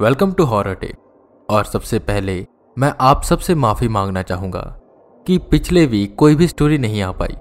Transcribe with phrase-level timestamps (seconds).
[0.00, 2.34] Welcome to horror tape. और सबसे पहले
[2.76, 4.60] मैं आप सबसे माफ़ी मांगना चाहूँगा
[5.26, 7.34] कि पिछले वीक कोई भी स्टोरी नहीं आ पाई।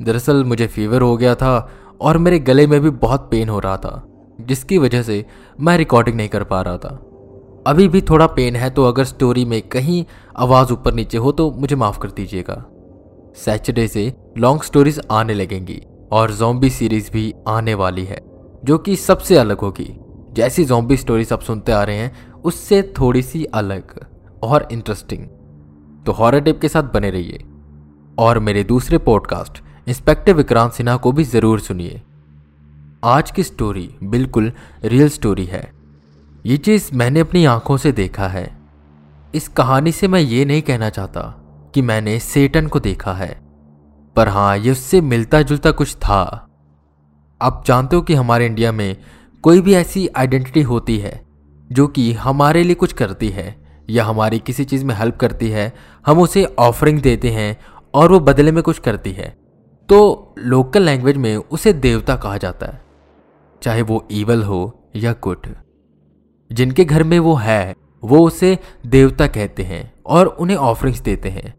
[0.00, 1.52] दरअसल मुझे फीवर हो गया था
[2.00, 4.02] और मेरे गले में भी बहुत पेन हो रहा था,
[4.40, 5.24] जिसकी वजह से
[5.60, 6.94] मैं रिकॉर्डिंग नहीं कर पा रहा था।
[7.66, 10.04] अभी भी थोड़ा पेन है तो अगर स्टोरी में कहीं
[10.38, 12.62] आवाज़ ऊपर नीचे हो तो मुझे माफ़ कर दीजिएगा।
[13.36, 15.82] सैटरडे से लॉन्ग स्टोरीज आने लगेंगी
[16.12, 18.22] और जॉम्बी सीरीज़ भी आने वाली है,
[18.64, 19.94] जो कि सबसे अलग होगी।
[20.32, 24.06] जैसी जॉम्बी स्टोरीज आप सुनते आ रहे हैं, उससे थोड़ी सी अलग
[24.42, 25.26] और इंटरेस्टिंग
[26.06, 27.44] तो हॉरर टिप के साथ बने रहिए।
[28.18, 32.00] और मेरे दूसरे पॉडकास्ट इंस्पेक्टर विक्रांत सिन्हा को भी ज़रूर सुनिए।
[33.04, 34.52] आज की स्टोरी बिल्कुल
[34.84, 35.70] रियल स्टोरी है।
[36.46, 38.50] ये चीज़ मैंने अपनी आँखों से देखा है।
[39.34, 41.22] इस कहानी से मैं ये नहीं कहना चाहता
[41.74, 43.32] कि मैंने सेटन को देखा है।
[44.16, 46.48] पर हाँ ये उससे मिलता जुलता कुछ था।
[47.40, 48.96] आप जानते हो कि हमारे इंडिया में
[49.42, 51.22] कोई भी ऐसी आइडेंटिटी होती है,
[51.72, 53.56] जो कि हमारे लिए कुछ करती है,
[53.90, 55.72] या हमारी किसी चीज़ में हेल्प करती है,
[56.06, 57.58] हम उसे ऑफरिंग देते हैं,
[57.94, 59.42] और वो बदले में कुछ करती है
[59.88, 62.82] तो लोकल लैंग्वेज में उसे देवता कहा जाता है,
[63.62, 64.60] चाहे वो ईवल हो
[64.96, 65.46] या गुड
[66.50, 71.54] जिनके घर में वो है, वो उसे देवता कहते हैं और उन्हें ऑफरिंग्स देते हैं।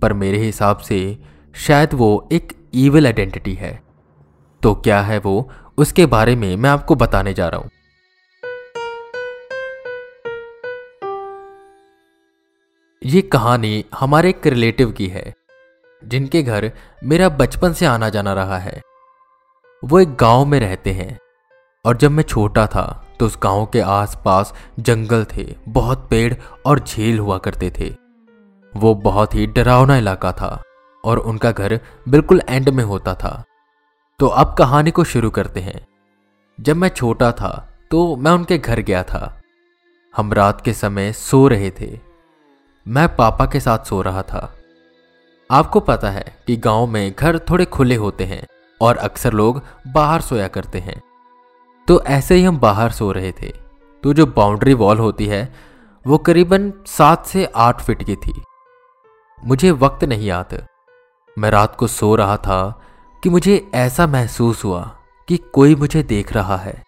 [0.00, 1.18] पर मेरे हिसाब से,
[1.54, 3.82] शायद वो एक ईवल आइडेंटिटी है।
[4.62, 5.48] तो क्या है वो?
[5.78, 7.70] उसके बारे में मैं आपको बताने जा रहा हूँ।
[13.02, 15.32] ये कहानी हमारे एक रिलेटिव की है,
[16.02, 16.70] जिनके घर
[17.04, 18.80] मेरा बचपन से आना जाना रहा है।
[19.82, 21.18] वो एक गाँव में रहते हैं,
[21.84, 22.84] और जब मैं छोटा था
[23.20, 26.34] तो उस गाँव के आसपास जंगल थे, बहुत पेड़
[26.66, 27.94] और झील हुआ करते थे।
[28.72, 30.62] वो बहुत ही डरावना इलाका था,
[31.04, 33.42] और उनका घर बिल्कुल एंड में होता था।
[34.18, 35.86] तो अब कहानी को शुरू करते हैं।
[36.60, 39.42] जब मैं छोटा था तो मैं उनके घर गया था।
[40.16, 42.00] हम रात के समय सो रहे थे।
[42.88, 44.54] मैं पापा के साथ सो रहा था।
[45.50, 48.46] आपको पता है कि गाँव में घर थोड़े खुले होते हैं
[48.80, 51.02] और अक्सर लोग बाहर सोया करते हैं।
[51.88, 53.52] तो ऐसे ही हम बाहर सो रहे थे।
[54.02, 55.54] तो जो बाउंड्री वॉल होती है,
[56.06, 58.42] वो करीबन सात से आठ फीट की थी।
[59.44, 60.66] मुझे वक्त नहीं याद।
[61.38, 62.80] मैं रात को सो रहा था
[63.24, 64.98] कि मुझे ऐसा महसूस हुआ
[65.28, 66.84] कि कोई मुझे देख रहा है।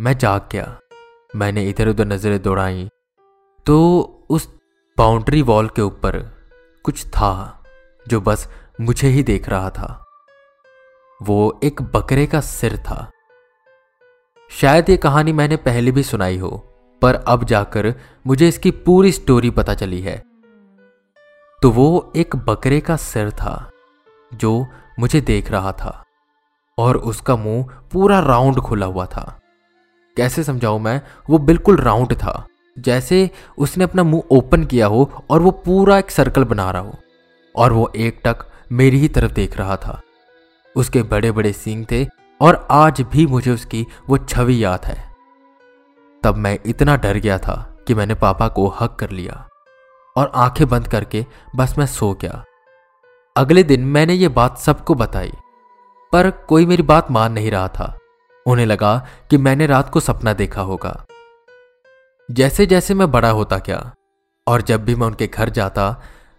[0.00, 0.78] मैं जाग गया।
[1.36, 2.88] मैंने इधर उधर नज़रें दौड़ाई।
[3.66, 4.54] तो उस
[4.98, 6.18] बाउंड्री वॉल के ऊपर
[6.82, 7.64] कुछ था
[8.08, 8.48] जो बस
[8.80, 10.06] मुझे ही देख रहा था।
[11.22, 13.10] वो एक बकरे का सिर था।
[14.50, 16.56] शायद ये कहानी मैंने पहले भी सुनाई हो,
[17.02, 17.94] पर अब जाकर
[18.26, 20.22] मुझे इसकी पूरी स्टोरी पता चली है।
[21.62, 23.70] तो वो एक बकरे का सिर था,
[24.34, 24.66] जो
[24.98, 26.04] मुझे देख रहा था
[26.78, 29.40] और उसका मुँह पूरा राउंड खुला हुआ था।
[30.16, 31.02] कैसे समझाऊं मैं?
[31.30, 32.46] वो बिल्कुल राउंड था,
[32.78, 36.94] जैसे उसने अपना मुँह ओपन किया हो और वो पूरा एक सर्कल बना रहा हो।
[37.56, 40.00] और वो एक टक मेरी ही तरफ़ देख रहा था।
[40.76, 42.06] उसके बड़े बड़े सींग थे
[42.40, 45.14] और आज भी मुझे उसकी वो छवि याद है।
[46.22, 49.48] तब मैं इतना डर गया था कि मैंने पापा को हक कर लिया
[50.16, 51.26] और आँखें बंद करके
[51.56, 52.44] बस मैं सो गया।
[53.36, 55.30] अगले दिन मैंने ये बात सबको बताई,
[56.12, 57.98] पर कोई मेरी बात मान नहीं रहा था।
[58.46, 58.96] उन्हें लगा
[59.30, 60.92] कि मैंने रात को सपना देखा होगा।
[62.28, 63.78] जैसे जैसे मैं बड़ा होता क्या
[64.46, 65.90] और जब भी मैं उनके घर जाता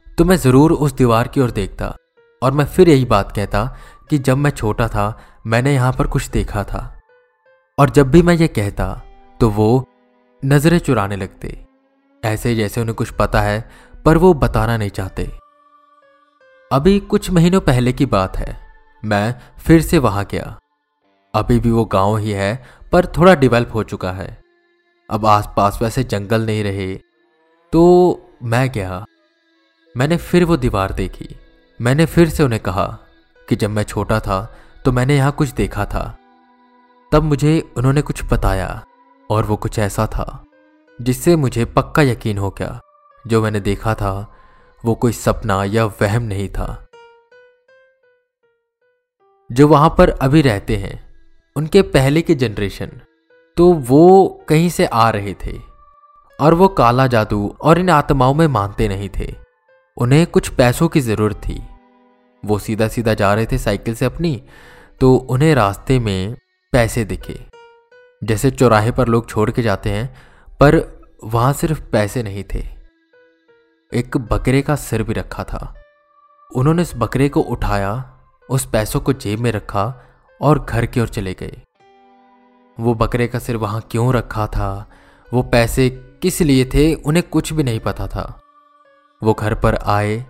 [0.08, 1.96] तो मैं ज़रूर उस दीवार की ओर देखता,
[2.42, 3.66] और मैं फिर यही बात कहता
[4.10, 6.90] कि जब मैं छोटा था, मैंने यहाँ पर कुछ देखा था।
[7.78, 8.94] और जब भी मैं ये कहता
[9.40, 9.86] तो वो
[10.44, 11.58] नज़रें चुराने लगते।
[12.24, 13.70] ऐसे जैसे उन्हें कुछ पता है,
[14.06, 15.32] पर वो बताना नहीं चाहते।
[16.74, 18.58] अभी कुछ महीनों पहले की बात है।
[19.06, 20.60] मैं फिर से वहाँ गया।
[21.34, 24.42] अभी भी वो गाँव ही है, पर थोड़ा डेवलप हो चुका है।
[25.10, 26.96] अब आसपास वैसे जंगल नहीं रहे
[27.74, 27.82] तो
[28.44, 29.06] मैं गया।
[29.98, 31.36] मैंने फिर वो दीवार देखी।
[31.82, 32.98] मैंने फिर से उन्हें कहा
[33.50, 34.56] कि जब मैं छोटा था
[34.86, 36.18] तो मैंने यहाँ कुछ देखा था।
[37.12, 38.86] तब मुझे उन्होंने कुछ बताया,
[39.30, 40.46] और वो कुछ ऐसा था,
[41.02, 42.80] जिससे मुझे पक्का यकीन हो गया।
[43.28, 44.33] जो मैंने देखा था
[44.84, 46.88] वो कोई सपना या वहम नहीं था।
[49.50, 51.00] जो वहाँ पर अभी रहते हैं,
[51.56, 52.92] उनके पहले के जनरेशन
[53.58, 55.58] तो वो कहीं से आ रहे थे,
[56.40, 59.34] और वो काला जादू और इन आत्माओं में मानते नहीं थे।
[59.98, 61.62] उन्हें कुछ पैसों की ज़रूरत थी।
[62.44, 64.42] वो सीधा सीधा जा रहे थे साइकिल से अपनी
[65.02, 66.36] तो उन्हें रास्ते में
[66.74, 67.40] पैसे दिखे।
[68.22, 70.16] जैसे चौराहे पर लोग छोड़ के जाते हैं,
[70.60, 70.82] पर
[71.24, 72.73] वहाँ सिर्फ़ पैसे नहीं थे।
[73.94, 75.76] एक बकरे का सिर भी रखा था।
[76.56, 78.14] उन्होंने इस बकरे को उठाया,
[78.50, 80.04] उस पैसों को जेब में रखा
[80.42, 81.62] और घर की ओर चले गए।
[82.80, 84.90] वो बकरे का सिर वहाँ क्यों रखा था?
[85.34, 85.90] वो पैसे
[86.22, 86.94] किस लिए थे?
[86.94, 88.42] उन्हें कुछ भी नहीं पता था।
[89.24, 90.26] वो घर पर आए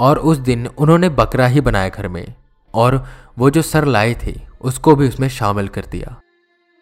[0.00, 2.34] और उस दिन उन्होंने बकरा ही बनाया घर में
[2.74, 3.06] और
[3.38, 6.20] वो जो सर लाए थे, उसको भी उसमें शामिल कर दिया।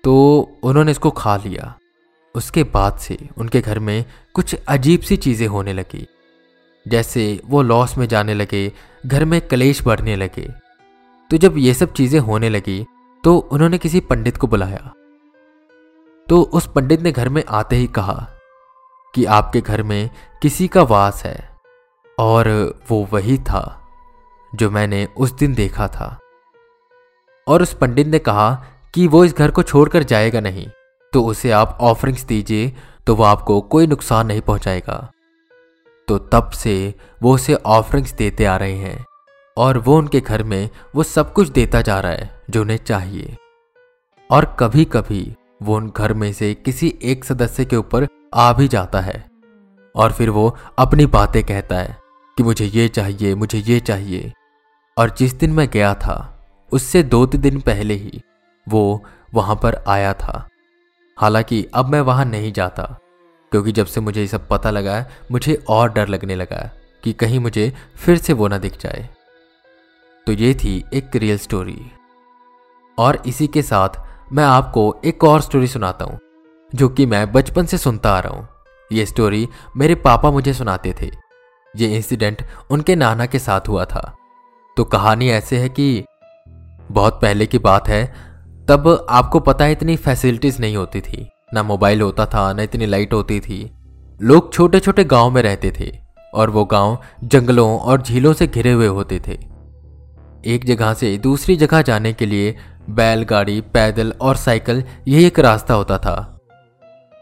[0.04, 1.74] तो उन्होंने इसको खा लिया।
[2.34, 6.06] उसके बाद से उनके घर में कुछ अजीब सी चीज़ें होने लगी।
[6.87, 8.73] जैसे वो लॉस में जाने लगे,
[9.06, 10.49] घर में कलेश बढ़ने लगे।
[11.31, 12.84] तो जब ये सब चीज़ें होने लगी
[13.25, 14.93] तो उन्होंने किसी पंडित को बुलाया।
[16.29, 18.26] तो उस पंडित ने घर में आते ही कहा
[19.14, 20.11] कि आपके घर में
[20.43, 21.50] किसी का वास है,
[22.19, 22.49] और
[22.90, 23.62] वो वही था
[24.52, 26.19] जो मैंने उस दिन देखा था।
[27.46, 28.52] और उस पंडित ने कहा
[28.94, 30.67] कि वो इस घर को छोड़कर जाएगा नहीं।
[31.12, 32.73] तो उसे आप ऑफरिंग्स दीजिए
[33.06, 35.11] तो वो आपको कोई नुकसान नहीं पहुंचाएगा।
[36.09, 39.05] तो तब से वो उसे ऑफरिंग्स देते आ रहे हैं
[39.56, 43.37] और वो उनके घर में वो सब कुछ देता जा रहा है जो उन्हें चाहिए।
[44.31, 48.69] और कभी कभी वो उन घर में से किसी एक सदस्य के ऊपर आ भी
[48.69, 49.25] जाता है
[49.94, 51.97] और फिर वो अपनी बातें कहता है
[52.37, 54.32] कि मुझे ये चाहिए, मुझे ये चाहिए।
[54.97, 58.20] और जिस दिन मैं गया था, उससे दो तीन दिन पहले ही
[58.67, 59.05] वो
[59.35, 60.49] वहाँ पर आया था।
[61.19, 62.82] हालाँकि अब मैं वहाँ नहीं जाता,
[63.53, 66.73] क्योंकि जब से मुझे ये सब पता लगा है, मुझे और डर लगने लगा है
[67.05, 69.09] कि कहीं मुझे फिर से वो ना दिख जाए।
[70.26, 71.81] तो ये थी एक रियल स्टोरी
[72.99, 74.00] और इसी के साथ
[74.32, 76.19] मैं आपको एक और स्टोरी सुनाता हूँ,
[76.73, 78.49] जो कि मैं बचपन से सुनता आ रहा हूँ।
[78.91, 81.11] ये स्टोरी मेरे पापा मुझे सुनाते थे।
[81.75, 84.14] ये इंसिडेंट उनके नाना के साथ हुआ था।
[84.76, 86.05] तो कहानी ऐसे है कि
[86.91, 88.03] बहुत पहले की बात है
[88.69, 92.87] तब आपको पता है इतनी फैसिलिटीज़ नहीं होती थी। ना मोबाइल होता था, ना इतनी
[92.87, 93.73] लाइट होती थी।
[94.23, 95.99] लोग छोटे छोटे गाँव में रहते थे
[96.35, 99.38] और वो गाँव जंगलों और झीलों से घिरे हुए होते थे।
[100.47, 102.56] एक जगह से दूसरी जगह जाने के लिए
[102.91, 106.38] बैलगाड़ी, पैदल और साइकिल यही एक रास्ता होता था।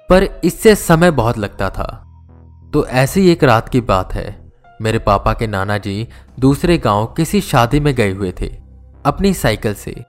[0.09, 2.07] पर इससे समय बहुत लगता था।
[2.73, 4.53] तो ऐसी एक रात की बात है।
[4.83, 6.09] मेरे पापा के नाना जी
[6.41, 8.47] दूसरे गाँव किसी शादी में गए हुए थे,
[9.05, 10.05] अपनी साइकिल से।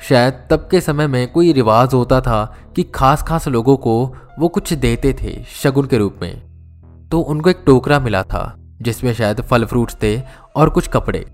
[0.00, 2.44] शायद तब के समय में कोई रिवाज होता था
[2.76, 3.94] कि खास खास लोगों को
[4.38, 9.12] वो कुछ देते थे शगुन के रूप में। तो उनको एक टोकरा मिला था, जिसमें
[9.14, 10.20] शायद फल फ्रूट्स थे
[10.56, 11.24] और कुछ कपड़े।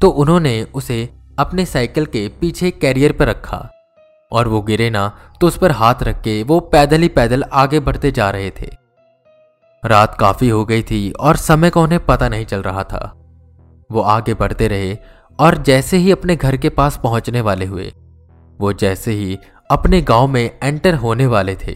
[0.00, 1.08] तो उन्होंने उसे
[1.38, 3.68] अपने साइकिल के पीछे कैरियर पर रखा
[4.32, 5.10] और वो गिरे ना
[5.40, 8.70] तो उस पर हाथ रख के वो पैदल ही पैदल आगे बढ़ते जा रहे थे।
[9.82, 13.12] रात काफ़ी हो गई थी और समय का उन्हें पता नहीं चल रहा था।
[13.90, 14.96] वो आगे बढ़ते रहे
[15.38, 17.92] और जैसे ही अपने घर के पास पहुँचने वाले हुए,
[18.58, 19.38] वो जैसे ही
[19.70, 21.72] अपने गाँव में एंटर होने वाले थे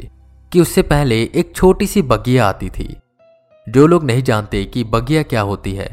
[0.52, 2.96] कि उससे पहले एक छोटी सी बगिया आती थी।
[3.66, 5.86] जो लोग नहीं जानते कि बगिया क्या होती है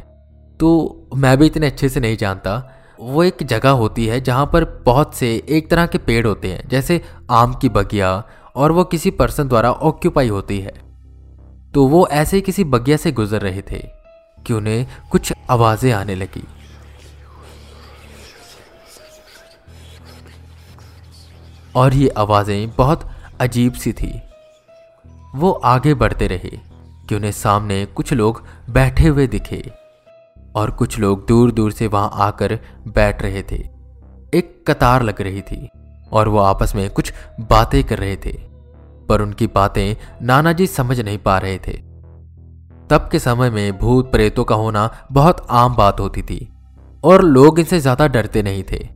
[0.60, 4.66] तो मैं भी इतने अच्छे से नहीं जानता, वो एक जगह होती है जहाँ पर
[4.86, 7.02] बहुत से एक तरह के पेड़ होते हैं, जैसे
[7.32, 8.12] आम की बगिया
[8.56, 10.74] और वो किसी पर्सन द्वारा ऑक्यूपाई होती है।
[11.74, 13.80] तो वो ऐसे किसी बगिया से गुजर रहे थे
[14.40, 16.44] कि उन्हें कुछ आवाज़ें आने लगी।
[21.76, 23.08] और ये आवाज़ें बहुत
[23.42, 24.14] अजीब सी थी।
[25.36, 26.58] वो आगे बढ़ते रहे
[27.10, 29.64] कि उन्हें सामने कुछ लोग बैठे हुए दिखे
[30.56, 32.58] और कुछ लोग दूर दूर से वहाँ आकर
[32.90, 33.64] बैठ रहे थे।
[34.34, 35.68] एक कतार लग रही थी
[36.12, 38.32] और वो आपस में कुछ बातें कर रहे थे,
[39.10, 41.74] पर उनकी बातें नाना जी समझ नहीं पा रहे थे।
[42.90, 46.48] तब के समय में भूत प्रेतों का होना बहुत आम बात होती थी
[47.04, 48.88] और लोग इनसे ज़्यादा डरते नहीं थे।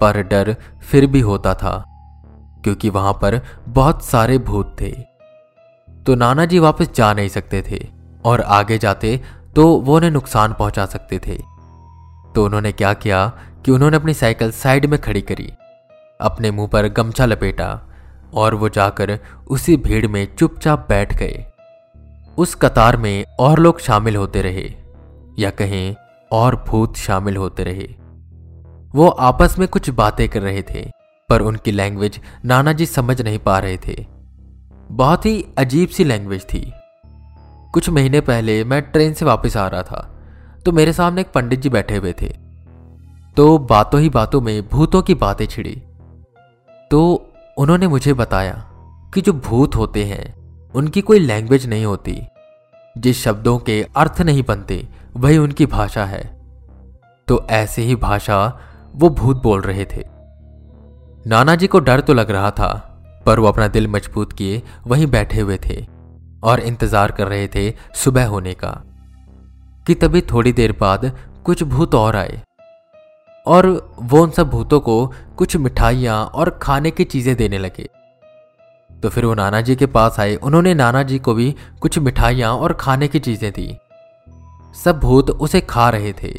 [0.00, 1.82] पर डर फिर भी होता था,
[2.64, 4.90] क्योंकि वहाँ पर बहुत सारे भूत थे।
[5.88, 7.86] तो नाना जी वापस जा नहीं सकते थे,
[8.24, 9.20] और आगे जाते
[9.56, 11.36] तो वो उन्हें नुकसान पहुँचा सकते थे।
[12.34, 13.26] तो उन्होंने क्या किया
[13.64, 15.50] कि उन्होंने अपनी साइकिल साइड में खड़ी करी,
[16.20, 17.80] अपने मुँह पर गमछा लपेटा,
[18.34, 21.46] और वो जाकर उसी भीड़ में चुपचाप बैठ गए।
[22.38, 24.68] उस कतार में और लोग शामिल होते रहे,
[25.38, 25.94] या कहें
[26.30, 27.88] और भूत शामिल होते रहे।
[28.94, 30.84] वो आपस में कुछ बातें कर रहे थे,
[31.28, 34.06] पर उनकी लैंग्वेज नाना जी समझ नहीं पा रहे थे।
[34.90, 36.72] बहुत ही अजीब सी लैंग्वेज थी।
[37.74, 40.06] कुछ महीने पहले मैं ट्रेन से वापस आ रहा था
[40.66, 42.28] तो मेरे सामने एक पंडित जी बैठे हुए थे।
[43.36, 45.82] तो बातों ही बातों में भूतों की बातें छिड़ी।
[46.90, 47.00] तो
[47.58, 48.54] उन्होंने मुझे बताया
[49.14, 50.34] कि जो भूत होते हैं,
[50.72, 52.20] उनकी कोई लैंग्वेज नहीं होती।
[52.98, 56.22] जिस शब्दों के अर्थ नहीं बनते, वही उनकी भाषा है।
[57.28, 58.58] तो ऐसे ही भाषा
[58.94, 60.04] वो भूत बोल रहे थे।
[61.26, 62.68] नाना जी को डर तो लग रहा था,
[63.26, 65.84] पर वो अपना दिल मज़बूत किए वहीं बैठे हुए थे
[66.42, 68.70] और इंतज़ार कर रहे थे सुबह होने का,
[69.86, 71.10] कि तभी थोड़ी देर बाद
[71.44, 72.40] कुछ भूत और आए।
[73.46, 73.66] और
[74.02, 75.06] वो उन सब भूतों को
[75.38, 77.88] कुछ मिठाइयाँ और खाने की चीज़ें देने लगे।
[78.90, 82.52] तो फिर वो नाना जी के पास आए। उन्होंने नाना जी को भी कुछ मिठाइयाँ
[82.54, 83.76] और खाने की चीज़ें दी।
[84.74, 86.32] सब भूत उसे खा रहे थे।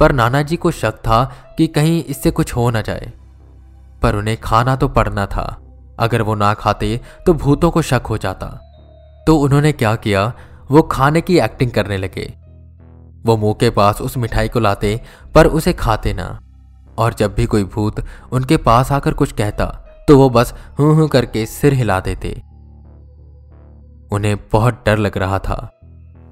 [0.00, 3.12] पर नाना जी को शक था कि कहीं इससे कुछ हो ना जाए।
[4.02, 5.44] पर उन्हें खाना तो पड़ना था।
[5.98, 8.46] अगर वो ना खाते तो भूतों को शक हो जाता।
[9.26, 10.32] तो उन्होंने क्या किया?
[10.70, 12.32] वो खाने की एक्टिंग करने लगे।
[13.24, 15.00] वो मुँह के पास उस मिठाई को लाते,
[15.34, 16.38] पर उसे खाते ना।
[16.98, 19.66] और जब भी कोई भूत उनके पास आकर कुछ कहता
[20.08, 22.30] तो वो बस हूँ हूँ करके सिर हिला देते।
[24.12, 25.56] उन्हें बहुत डर लग रहा था।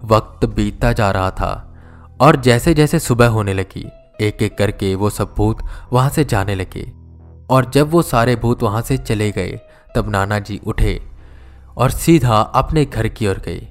[0.04, 1.52] वक्त बीतता जा रहा था,
[2.20, 3.88] और जैसे जैसे सुबह होने लगी
[4.20, 5.58] एक एक करके वो सब भूत
[5.92, 6.92] वहाँ से जाने लगे।
[7.50, 9.60] और जब वो सारे भूत वहाँ से चले गए,
[9.94, 11.02] तब नाना जी उठे
[11.76, 13.68] और सीधा अपने घर की ओर गए।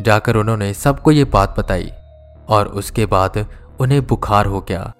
[0.00, 1.90] जाकर उन्होंने सबको ये बात बताई
[2.48, 3.46] और उसके बाद
[3.80, 4.92] उन्हें बुखार हो गया।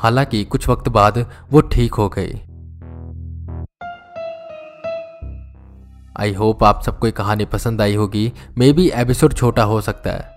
[0.00, 2.40] हालाँकि कुछ वक्त बाद वो ठीक हो गए।
[6.20, 10.10] आई होप आप सबको ये कहानी पसंद आई होगी। मे बी एपिसोड छोटा हो सकता
[10.10, 10.31] है।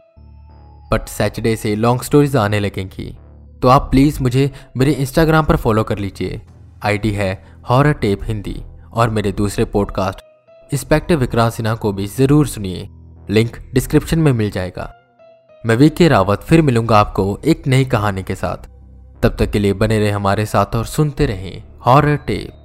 [0.92, 3.16] बट सैटरडे से लॉन्ग स्टोरीज आने लगेंगी।
[3.62, 6.42] तो आप प्लीज़ मुझे मेरे इंस्टाग्राम पर फॉलो कर लीजिए।
[6.86, 7.32] आईडी है
[7.70, 8.62] हॉरर टेप हिंदी
[8.94, 10.20] और मेरे दूसरे पॉडकास्ट
[10.72, 12.88] इंस्पेक्टर विक्रांत सिन्हा को भी ज़रूर सुनिए।
[13.30, 14.94] लिंक डिस्क्रिप्शन में मिल जाएगा।
[15.64, 18.70] मैं वी के रावत फिर मिलूँगा आपको एक नई कहानी के साथ।
[19.24, 22.62] तब तक के लिए बने रहे हमारे साथ और सुनते रहें हॉरर टेप